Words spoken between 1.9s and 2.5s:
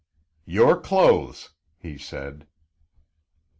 said.